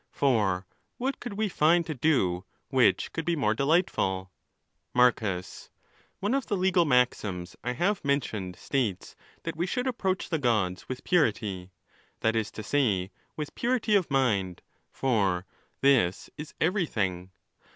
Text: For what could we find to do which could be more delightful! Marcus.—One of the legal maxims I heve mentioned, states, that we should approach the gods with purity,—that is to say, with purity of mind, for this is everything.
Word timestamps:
For 0.09 0.65
what 0.97 1.19
could 1.19 1.33
we 1.33 1.47
find 1.47 1.85
to 1.85 1.93
do 1.93 2.43
which 2.69 3.13
could 3.13 3.23
be 3.23 3.35
more 3.35 3.53
delightful! 3.53 4.31
Marcus.—One 4.95 6.33
of 6.33 6.47
the 6.47 6.57
legal 6.57 6.85
maxims 6.85 7.55
I 7.63 7.73
heve 7.73 8.03
mentioned, 8.03 8.55
states, 8.55 9.15
that 9.43 9.55
we 9.55 9.67
should 9.67 9.85
approach 9.85 10.29
the 10.29 10.39
gods 10.39 10.89
with 10.89 11.03
purity,—that 11.03 12.35
is 12.35 12.49
to 12.49 12.63
say, 12.63 13.11
with 13.37 13.53
purity 13.53 13.93
of 13.93 14.09
mind, 14.09 14.63
for 14.91 15.45
this 15.81 16.31
is 16.35 16.55
everything. 16.59 17.29